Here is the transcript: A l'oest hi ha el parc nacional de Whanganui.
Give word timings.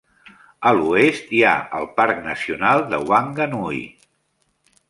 A 0.69 0.71
l'oest 0.77 1.29
hi 1.39 1.43
ha 1.49 1.53
el 1.81 1.87
parc 1.99 2.25
nacional 2.31 2.85
de 2.95 3.01
Whanganui. 3.13 3.83